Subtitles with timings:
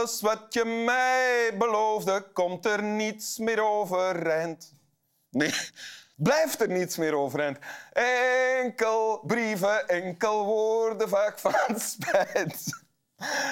[0.00, 4.74] Alles wat je mij beloofde, komt er niets meer overeind.
[5.30, 5.54] Nee,
[6.16, 7.58] blijft er niets meer overeind.
[7.92, 12.82] Enkel brieven, enkel woorden, vaak van spijt.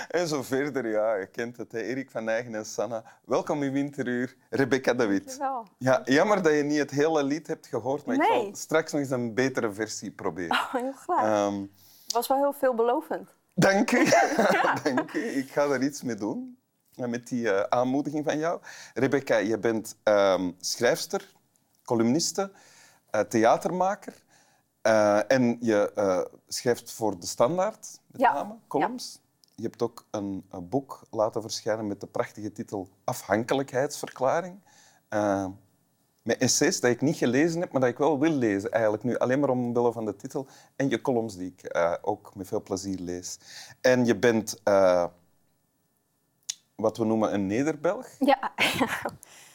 [0.08, 1.72] En zo verder, ja, je kent het.
[1.72, 1.80] Hè.
[1.82, 3.04] Erik van Nijgen en Sanna.
[3.24, 5.24] Welkom in Winteruur, Rebecca de Wit.
[5.24, 5.66] Dankjewel.
[5.78, 9.00] Ja, jammer dat je niet het hele lied hebt gehoord, maar ik zal straks nog
[9.00, 10.50] eens een betere versie proberen.
[10.56, 11.24] Oh, heel graag.
[11.24, 11.60] Ehm,
[12.04, 13.36] Het was wel heel veelbelovend.
[13.58, 14.04] Dank u.
[14.84, 15.20] dank u.
[15.20, 16.58] Ik ga er iets mee doen,
[16.94, 18.60] eh, met die eh, aanmoediging van jou.
[18.94, 21.32] Rebecca, je bent ehm, schrijfster,
[21.84, 22.52] columniste,
[23.10, 24.26] eh, theatermaker.
[25.28, 25.92] en je
[26.46, 28.32] schrijft voor De Standaard, met Ja.
[28.32, 29.20] name, columns.
[29.54, 34.60] Je hebt ook een, een boek laten verschijnen met de prachtige titel Afhankelijkheidsverklaring.
[36.28, 38.70] Met essays dat ik niet gelezen heb, maar dat ik wel wil lezen.
[38.72, 40.46] Eigenlijk nu alleen maar omwille van de titel.
[40.76, 43.38] En je columns die ik eh, ook met veel plezier lees.
[43.80, 45.04] En je bent eh,
[46.74, 48.06] wat we noemen een Nederbelg.
[48.18, 48.52] Ja,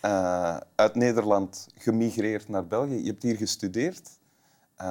[0.02, 3.04] Eh, uit Nederland gemigreerd naar België.
[3.04, 4.10] Je hebt hier gestudeerd,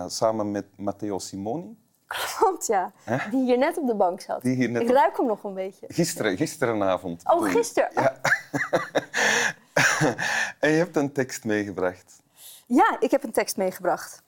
[0.06, 1.76] samen met Matteo Simoni.
[2.06, 2.92] klopt ja.
[3.30, 4.42] Die hier net op de bank zat.
[4.42, 5.86] Die hier net Ik op- ruik hem nog een beetje.
[5.88, 7.22] Gisteren, gisterenavond.
[7.24, 7.90] Oh, gisteren.
[7.94, 8.20] Ja.
[10.62, 12.22] en je hebt een tekst meegebracht.
[12.66, 14.22] Ja, ik heb een tekst meegebracht.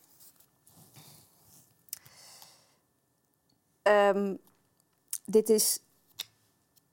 [3.82, 4.34] Ehm,
[5.24, 5.80] dit is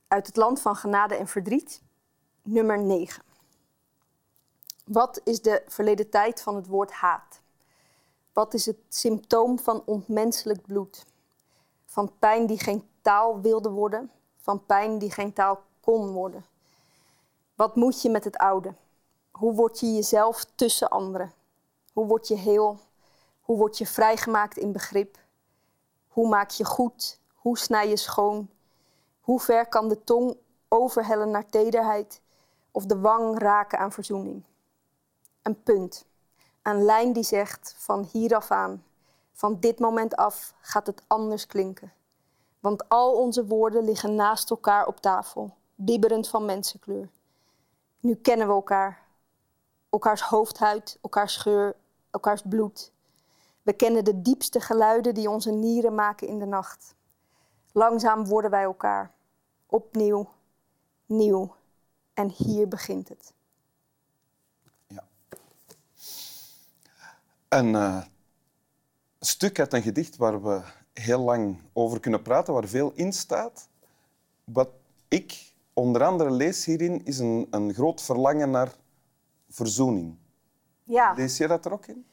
[0.07, 1.81] uit het land van genade en verdriet,
[2.41, 3.23] nummer 9.
[4.83, 7.41] Wat is de verleden tijd van het woord haat?
[8.33, 11.05] Wat is het symptoom van ontmenselijk bloed?
[11.85, 16.45] Van pijn die geen taal wilde worden, van pijn die geen taal kon worden.
[17.55, 18.73] Wat moet je met het oude?
[19.41, 21.33] Hoe word je jezelf tussen anderen?
[21.93, 22.79] Hoe word je heel?
[23.41, 25.17] Hoe word je vrijgemaakt in begrip?
[26.07, 27.19] Hoe maak je goed?
[27.33, 28.49] Hoe snij je schoon?
[29.21, 30.37] Hoe ver kan de tong
[30.67, 32.21] overhellen naar tederheid
[32.71, 34.43] of de wang raken aan verzoening?
[35.41, 36.05] Een punt,
[36.61, 38.83] een lijn die zegt van hieraf aan,
[39.33, 41.93] van dit moment af gaat het anders klinken.
[42.59, 47.09] Want al onze woorden liggen naast elkaar op tafel, bibberend van mensenkleur.
[47.99, 49.00] Nu kennen we elkaar,
[49.91, 51.75] elkaars hoofdhuid, elkaars geur,
[52.11, 52.91] elkaars bloed.
[53.61, 56.95] We kennen de diepste geluiden die onze nieren maken in de nacht.
[57.71, 59.11] Langzaam worden wij elkaar.
[59.65, 60.29] Opnieuw,
[61.05, 61.55] nieuw.
[62.13, 63.33] En hier begint het.
[64.87, 65.03] Ja.
[67.47, 68.01] Een eh,
[69.19, 70.61] stuk uit een gedicht waar we
[70.93, 73.67] heel lang over kunnen praten, waar veel in staat.
[74.43, 74.69] Wat
[75.07, 78.75] ik onder andere lees hierin, is een, een groot verlangen naar
[79.51, 80.15] verzoening.
[80.83, 82.05] Ja, Lees je dat er ook in?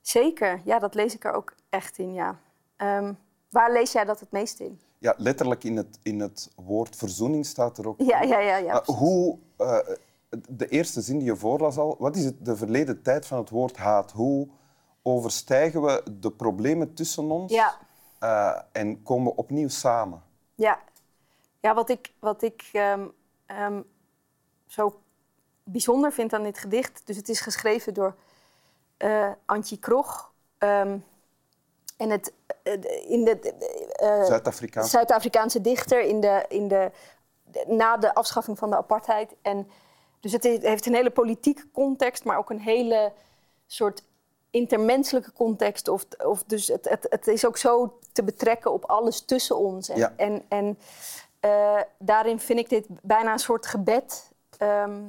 [0.00, 0.60] zeker.
[0.64, 2.38] Ja, dat lees ik er ook echt in, ja.
[2.76, 3.12] Ehm,
[3.50, 4.80] waar lees jij dat het meest in?
[4.98, 8.00] Ja, letterlijk in het, in het woord verzoening staat er ook.
[8.00, 8.56] Ja, ja, ja.
[8.56, 8.72] ja.
[8.72, 9.78] Maar hoe, eh,
[10.48, 13.50] de eerste zin die je voorlas al, wat is het, de verleden tijd van het
[13.50, 14.12] woord haat?
[14.12, 14.48] Hoe
[15.02, 17.78] overstijgen we de problemen tussen ons Ja.
[18.18, 20.22] eh, en komen we opnieuw samen?
[20.54, 20.78] Ja,
[21.60, 23.06] ja wat ik, wat ik ehm,
[23.46, 23.80] ehm,
[24.66, 25.00] zo
[25.64, 27.02] bijzonder vind aan dit gedicht...
[27.04, 28.14] Dus het is geschreven door
[28.96, 30.32] eh Antje Krog.
[30.58, 30.98] ehm,
[31.96, 32.32] en het,
[32.62, 33.38] eh, in de
[33.92, 34.90] eh, Zuid-Afrikaans.
[34.90, 36.90] Zuid-Afrikaanse dichter in de, in de,
[37.66, 39.34] na de afschaffing van de apartheid.
[39.42, 39.68] En
[40.20, 43.12] dus het he- heeft een hele politieke context, maar ook een hele
[43.66, 44.02] soort
[44.50, 45.88] intermenselijke context.
[45.88, 49.88] Of, of dus het, het, het is ook zo te betrekken op alles tussen ons.
[49.88, 50.12] En, Ja.
[50.16, 50.78] en, en
[51.98, 54.32] daarin vind ik dit bijna een soort gebed.
[54.58, 55.00] Ehm,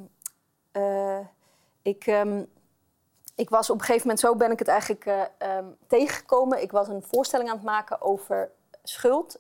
[0.76, 1.20] eh,
[1.82, 2.44] ik, ehm,
[3.36, 6.62] ik was op een gegeven moment, zo ben ik het eigenlijk eh, ehm, tegengekomen.
[6.62, 8.52] Ik was een voorstelling aan het maken over
[8.84, 9.40] schuld.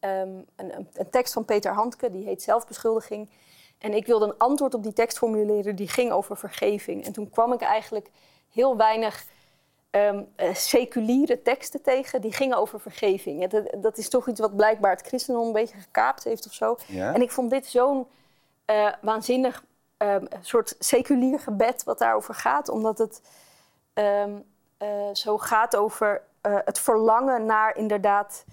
[0.00, 3.30] Ehm, een, een, tekst van Peter Handke, die heet Zelfbeschuldiging.
[3.78, 7.04] En ik wilde een antwoord op die tekst formuleren die ging over vergeving.
[7.04, 8.10] En toen kwam ik eigenlijk
[8.52, 9.26] heel weinig
[9.90, 10.20] eh,
[10.52, 13.48] seculiere teksten tegen die gingen over vergeving.
[13.48, 16.76] Dat, dat is toch iets wat blijkbaar het christendom een beetje gekaapt heeft of zo.
[16.86, 17.14] Ja.
[17.14, 18.06] En ik vond dit zo'n
[19.00, 19.64] waanzinnig
[19.98, 22.68] ehm, soort seculier gebed wat daarover gaat.
[22.68, 23.22] Omdat het
[23.92, 24.38] ehm,
[24.78, 28.44] eh, zo gaat over eh, het verlangen naar inderdaad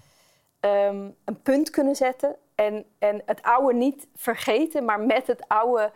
[0.60, 2.36] ehm, een punt kunnen zetten.
[2.54, 5.92] En, en het oude niet vergeten, maar met het oude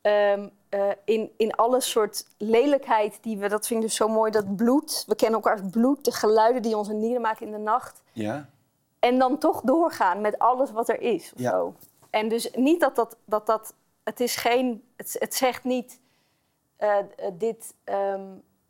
[0.00, 3.48] eh, in, in alle soort lelijkheid die we...
[3.48, 5.04] Dat vind ik dus zo mooi, dat bloed.
[5.06, 8.02] We kennen elkaars bloed, de geluiden die onze nieren maken in de nacht.
[8.12, 8.48] Ja?
[8.98, 11.32] En dan toch doorgaan met alles wat er is.
[11.34, 11.50] Of Ja.
[11.50, 11.74] zo.
[12.10, 13.74] En dus niet dat dat, dat, dat
[14.06, 16.00] het is geen, het, het zegt niet,
[16.76, 16.96] eh,
[17.32, 18.24] dit, ehm,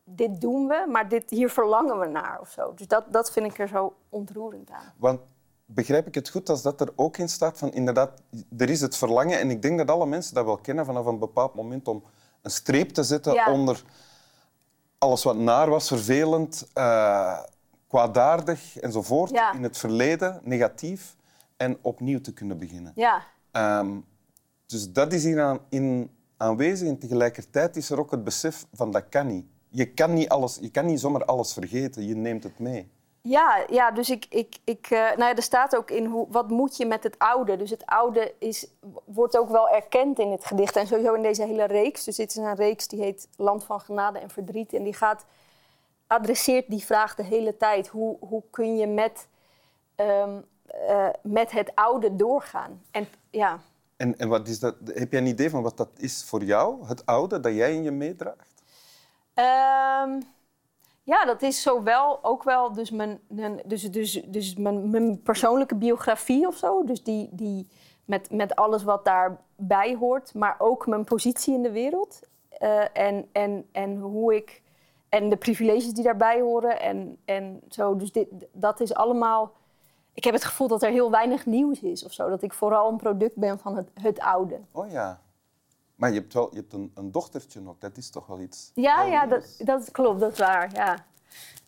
[0.04, 2.74] dit doen we, maar dit, hier verlangen we naar of zo.
[2.74, 4.92] Dus dat, dat vind ik er zo ontroerend aan.
[4.96, 5.20] Want
[5.64, 8.22] begrijp ik het goed als dat er ook in staat van inderdaad,
[8.56, 11.18] er is het verlangen en ik denk dat alle mensen dat wel kennen vanaf een
[11.18, 12.04] bepaald moment om
[12.42, 13.52] een streep te zetten Ja.
[13.52, 13.82] onder
[14.98, 17.42] alles wat naar was, vervelend, eh,
[17.88, 19.52] kwaadaardig enzovoort Ja.
[19.52, 21.16] in het verleden, negatief,
[21.56, 22.92] en opnieuw te kunnen beginnen.
[22.94, 23.98] Ja, Ehm,
[24.66, 29.08] dus dat is hier in aanwezig en tegelijkertijd is er ook het besef van dat
[29.08, 29.44] kan niet.
[29.68, 32.90] Je kan niet, alles, je kan niet zomaar alles vergeten, je neemt het mee.
[33.20, 36.50] Ja, ja dus ik, ik, ik, eh, nou ja, er staat ook in hoe, wat
[36.50, 37.56] moet je met het oude.
[37.56, 38.66] Dus het oude is,
[39.04, 42.04] wordt ook wel erkend in het gedicht en sowieso in deze hele reeks.
[42.04, 44.72] Dus dit is een reeks die heet Land van Genade en Verdriet.
[44.72, 45.24] En die gaat,
[46.06, 47.88] adresseert die vraag de hele tijd.
[47.88, 49.28] Hoe, hoe kun je met,
[49.94, 52.82] ehm, eh, met het oude doorgaan?
[52.90, 53.60] En ja,
[53.96, 56.86] En, en wat is dat, heb jij een idee van wat dat is voor jou,
[56.86, 58.62] het oude, dat jij in je meedraagt?
[59.34, 60.20] Ehm,
[61.02, 63.20] ja, dat is zowel ook wel dus mijn,
[63.66, 66.84] dus, dus, dus mijn, mijn persoonlijke biografie of zo.
[66.84, 67.68] Dus die, die
[68.04, 72.20] met, met alles wat daarbij hoort, maar ook mijn positie in de wereld.
[72.48, 74.62] Eh, en, en, en hoe ik.
[75.08, 76.80] En de privileges die daarbij horen.
[76.80, 77.96] En, en zo.
[77.96, 79.52] Dus dit, dat is allemaal.
[80.16, 82.28] Ik heb het gevoel dat er heel weinig nieuws is of zo.
[82.28, 84.60] Dat ik vooral een product ben van het, het oude.
[84.72, 85.20] Oh ja.
[85.94, 88.70] Maar je hebt wel je hebt een, een dochtertje nog, dat is toch wel iets.
[88.74, 90.72] Ja, ja dat, dat klopt, dat is waar.
[90.72, 91.04] Ja.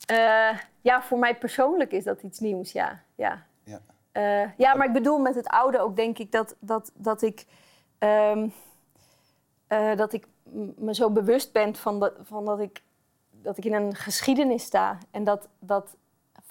[0.06, 3.02] Eh, ja, voor mij persoonlijk is dat iets nieuws, ja.
[3.14, 3.80] Ja, Ja.
[4.12, 7.46] Eh, ja maar ik bedoel met het oude ook denk ik dat, dat, dat ik...
[7.98, 8.48] ehm,
[9.66, 10.26] eh, dat ik
[10.76, 12.82] me zo bewust ben van, dat, van dat, ik,
[13.30, 14.98] dat ik in een geschiedenis sta.
[15.10, 15.96] En dat, dat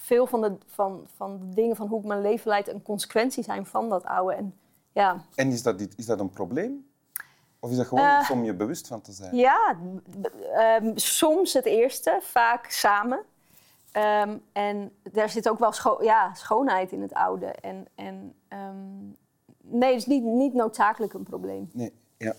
[0.02, 2.68] veel van de, van, van de dingen van hoe ik mijn leven leid...
[2.68, 4.34] een consequentie zijn van dat oude.
[4.36, 4.56] En
[4.92, 6.88] ja, En is dat, is dat een probleem?
[7.60, 9.36] Of is dat gewoon Eh, om je bewust van te zijn?
[9.36, 9.78] Ja,
[10.54, 13.24] ehm, soms het eerste, vaak samen.
[13.92, 17.46] Ehm, en daar zit ook wel scho- ja, schoonheid in het oude.
[17.46, 19.06] En, en, ehm,
[19.62, 21.70] nee, het is niet, niet noodzakelijk een probleem.
[21.74, 22.34] Nee, ja.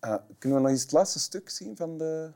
[0.00, 2.30] Eh, kunnen we nog eens het laatste stuk zien van de...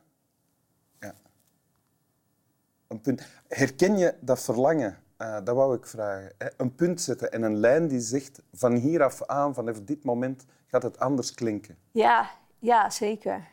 [3.48, 4.98] Herken je dat verlangen?
[5.16, 6.32] Eh, dat wou ik vragen.
[6.56, 10.46] Een punt zetten en een lijn die zegt van hier af aan, vanaf dit moment,
[10.66, 11.76] gaat het anders klinken.
[11.90, 13.48] Ja, ja zeker.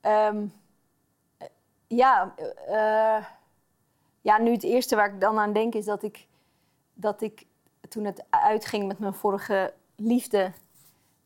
[0.00, 0.46] Ehm,
[1.36, 1.46] eh,
[1.86, 2.34] ja,
[2.66, 3.24] eh,
[4.20, 6.26] ja, nu het eerste waar ik dan aan denk is dat ik,
[6.94, 7.46] dat ik
[7.88, 10.52] toen het uitging met mijn vorige liefde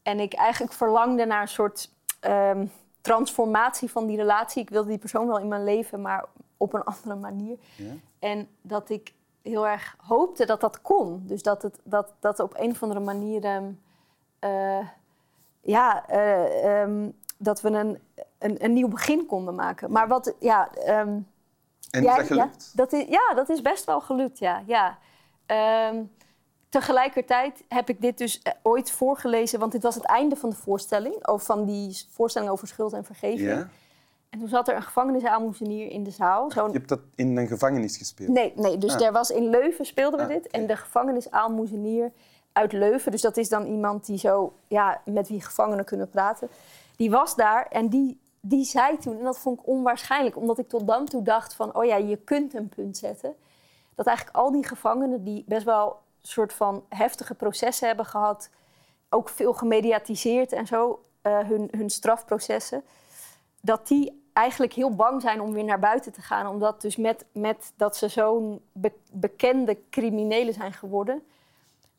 [0.03, 1.91] en ik eigenlijk verlangde naar een soort
[2.21, 2.67] ehm,
[3.01, 4.63] transformatie van die relatie.
[4.63, 6.25] Ik wilde die persoon wel in mijn leven, maar
[6.59, 7.57] op een andere manier.
[7.77, 7.93] Ja?
[8.19, 9.13] En dat ik
[9.43, 11.23] heel erg hoopte dat dat kon.
[11.27, 13.45] Dus dat, het, dat, dat op een of andere manier...
[13.45, 13.71] ehm,
[14.39, 14.87] eh,
[15.61, 17.99] ja, eh, ehm, dat we een,
[18.39, 19.93] een, een nieuw begin konden maken.
[19.93, 20.75] Maar wat, ja...
[20.75, 21.19] ehm,
[21.91, 22.71] En dat gelukt?
[22.73, 24.63] Ja, dat is, ja, dat is best wel gelukt, ja.
[24.67, 24.99] ja.
[26.69, 29.59] Tegelijkertijd heb ik dit dus eh, ooit voorgelezen...
[29.59, 31.27] want dit was het einde van de voorstelling...
[31.29, 33.49] Of van die voorstelling over schuld en vergeving.
[33.49, 33.69] Ja?
[34.31, 36.49] En toen zat er een gevangenisaalmoezenier in de zaal.
[36.55, 38.29] Je hebt dat in een gevangenis gespeeld?
[38.29, 39.03] Nee, nee dus Ah.
[39.07, 40.47] er was in Leuven speelden we Ah, dit.
[40.51, 42.13] En de gevangenisaalmoezenier
[42.53, 46.49] uit Leuven, dus dat is dan iemand die zo, ja, met wie gevangenen kunnen praten.
[46.97, 50.69] Die was daar en die, die zei toen, en dat vond ik onwaarschijnlijk, omdat ik
[50.69, 53.35] tot dan toe dacht van, oh ja, je kunt een punt zetten.
[53.95, 58.51] Dat eigenlijk al die gevangenen die best wel een soort van heftige processen hebben gehad,
[59.11, 62.83] ook veel gemediatiseerd en zo, eh, hun, hun strafprocessen,
[63.61, 66.47] dat die eigenlijk heel bang zijn om weer naar buiten te gaan.
[66.47, 71.23] Omdat dus met, met dat ze zo'n be- bekende criminelen zijn geworden,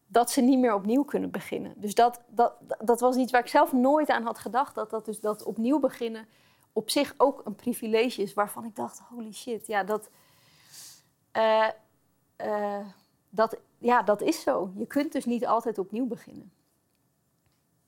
[0.07, 1.73] dat ze niet meer opnieuw kunnen beginnen.
[1.75, 4.75] Dus dat, dat, dat was iets waar ik zelf nooit aan had gedacht.
[4.75, 6.27] Dat, dat, dus dat opnieuw beginnen
[6.73, 8.33] op zich ook een privilege is.
[8.33, 10.09] Waarvan ik dacht, holy shit, ja, dat,
[11.31, 11.67] eh,
[12.35, 12.85] eh,
[13.29, 14.71] dat, ja, dat is zo.
[14.75, 16.51] Je kunt dus niet altijd opnieuw beginnen.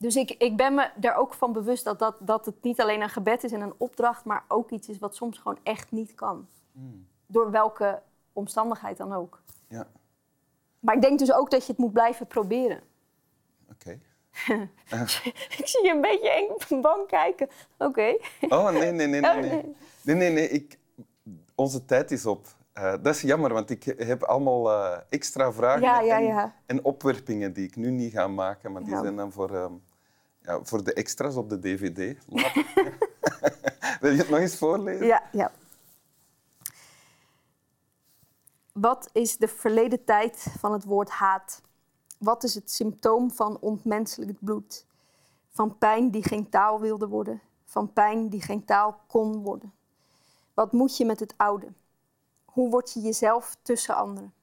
[0.02, 3.02] Dus ik, ik ben me er ook van bewust dat, dat, dat het niet alleen
[3.02, 6.16] een gebed is en een opdracht, maar ook iets is wat soms gewoon echt niet
[6.16, 6.48] kan.
[6.72, 8.02] Hmm, Door welke
[8.34, 9.42] omstandigheid dan ook.
[9.68, 9.88] Ja,
[10.80, 12.82] Maar ik denk dus ook dat je het moet blijven proberen.
[13.72, 14.00] oké.
[15.60, 16.30] ik zie je een beetje
[16.70, 17.50] eng bang kijken.
[17.78, 18.18] Oké.
[18.50, 19.42] Oh, nee, nee, nee, Oh, nee.
[19.42, 19.76] Nee, nee.
[20.04, 20.32] nee, nee.
[20.32, 20.80] nee, Ik,
[21.56, 22.48] onze tijd is op.
[22.74, 26.56] Eh, dat is jammer, want ik heb allemaal eh, extra vragen Ja, ja, en, ja.
[26.66, 29.74] en opwerpingen die ik nu niet ga maken, maar die zijn dan voor, ehm,
[30.42, 32.26] ja, voor de extra's op de dvd.
[34.02, 35.06] Wil je het nog eens voorlezen?
[35.06, 35.52] Ja, ja.
[38.72, 41.62] Wat is de verleden tijd van het woord haat?
[42.18, 44.86] Wat is het symptoom van ontmenselijk bloed?
[45.50, 49.74] Van pijn die geen taal wilde worden, van pijn die geen taal kon worden.
[50.54, 51.74] Wat moet je met het oude?
[52.46, 54.34] Hoe word je jezelf tussen anderen?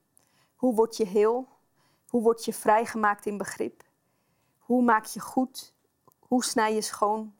[0.56, 1.48] Hoe word je heel?
[2.08, 3.84] Hoe word je vrijgemaakt in begrip?
[4.58, 5.74] Hoe maak je goed?
[6.28, 7.34] Hoe snij je schoon?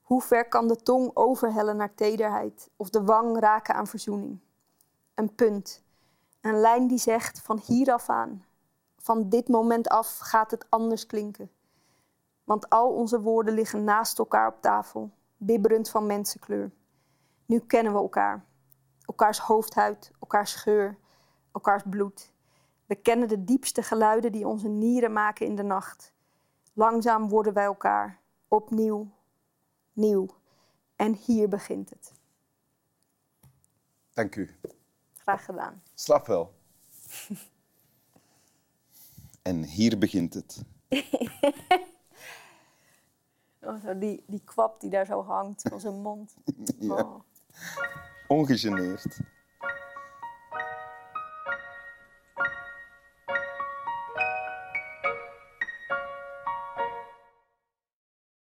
[0.00, 4.40] Hoe ver kan de tong overhellen naar tederheid of de wang raken aan verzoening?
[5.14, 5.84] Een punt,
[6.40, 8.44] een lijn die zegt van hier af aan,
[8.96, 11.50] van dit moment af gaat het anders klinken.
[12.44, 16.72] Want al onze woorden liggen naast elkaar op tafel, bibberend van mensenkleur.
[17.46, 18.44] Nu kennen we elkaar.
[19.06, 20.98] Elkaars hoofdhuid, elkaars geur,
[21.52, 22.32] elkaars bloed.
[22.86, 26.14] We kennen de diepste geluiden die onze nieren maken in de nacht.
[26.72, 29.10] Langzaam worden wij elkaar, opnieuw,
[29.92, 30.26] nieuw.
[30.96, 32.12] En hier begint het.
[34.12, 34.50] Dank u.
[35.14, 35.82] Graag gedaan.
[35.94, 36.54] Slap wel.
[39.42, 40.62] en hier begint het.
[43.64, 46.34] Oh, zo die, die kwap die daar zo hangt van zijn mond.
[46.78, 46.94] Ja.
[46.94, 47.20] Oh.
[48.28, 49.20] Ongegeneerd.